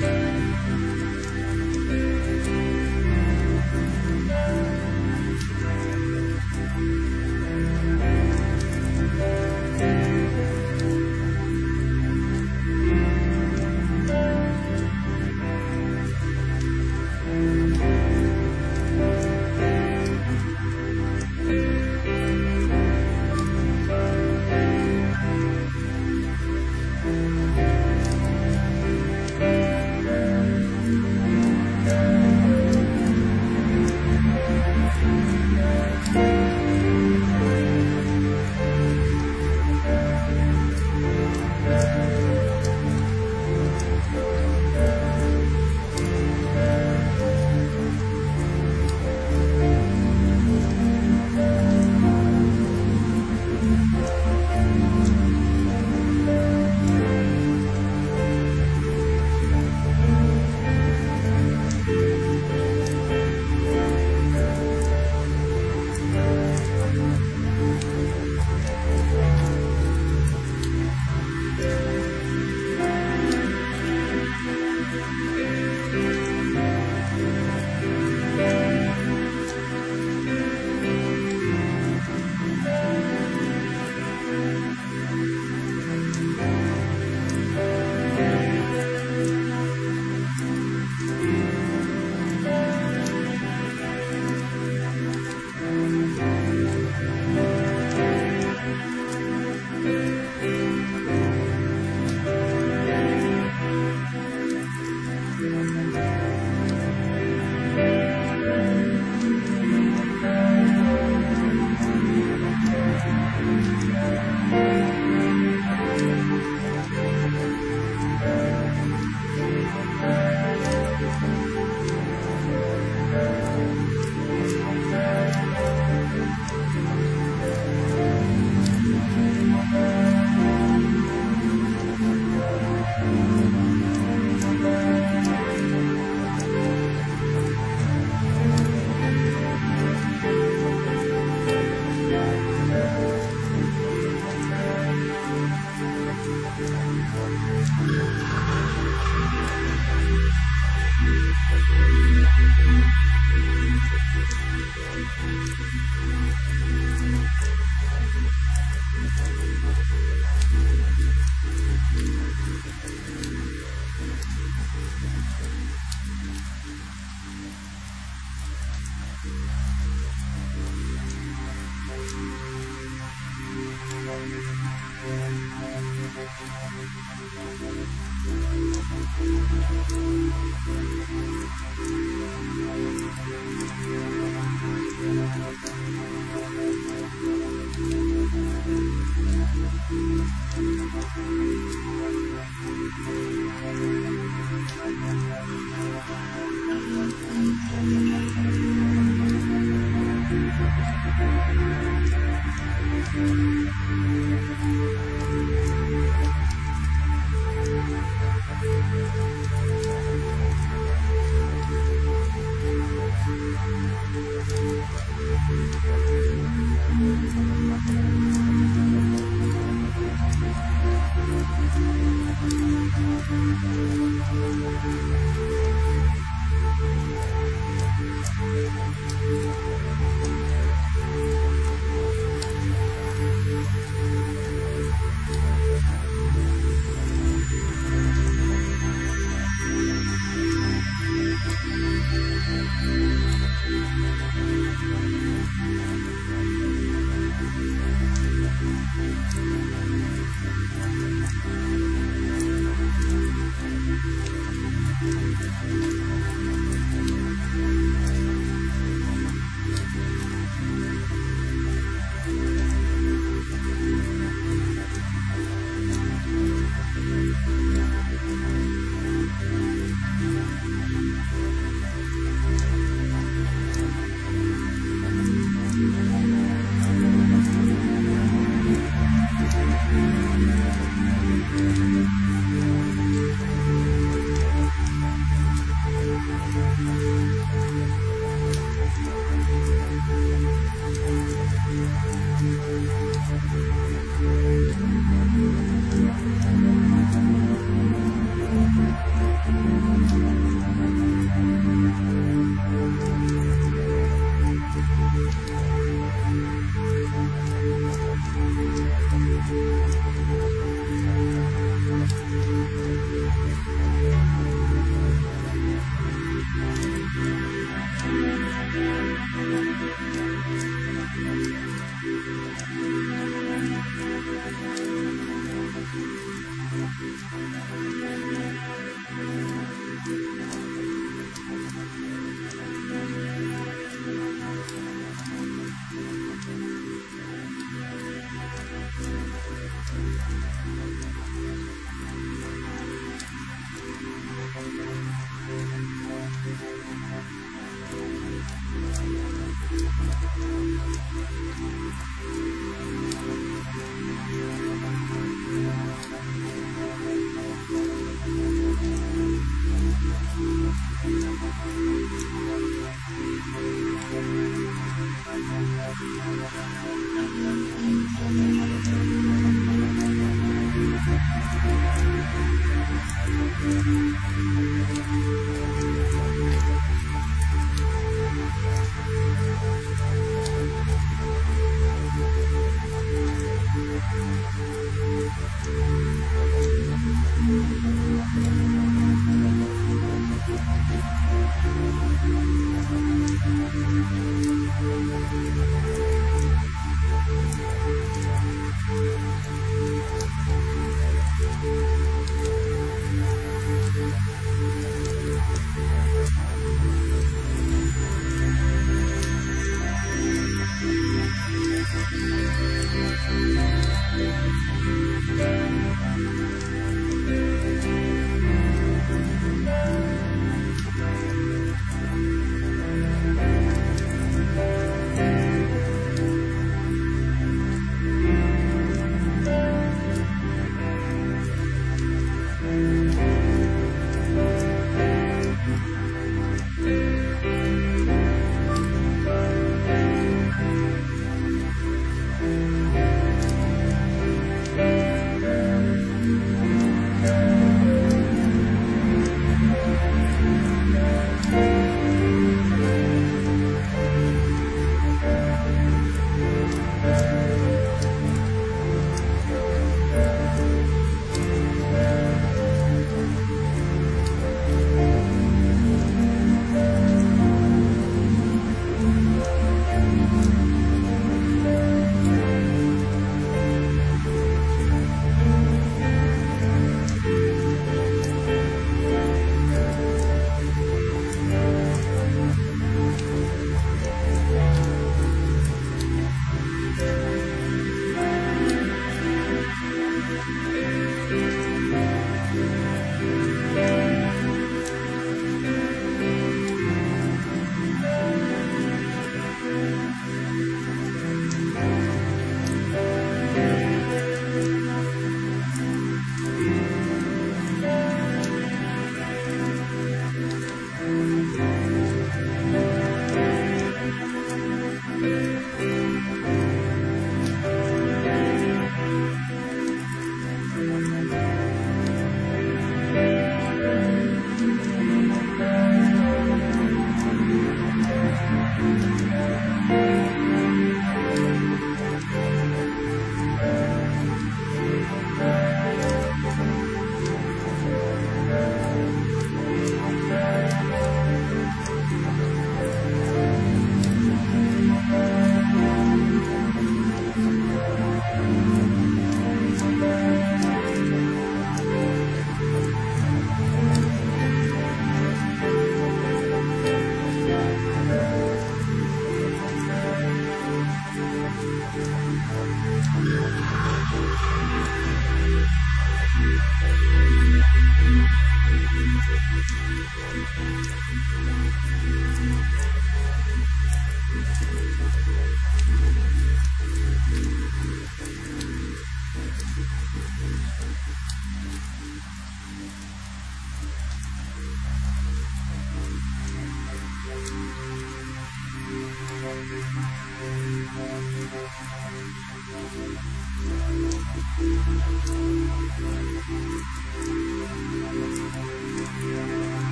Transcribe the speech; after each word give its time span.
Bye. 0.00 0.35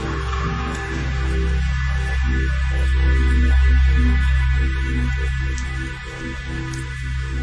Thank 0.00 0.22
you. 7.32 7.37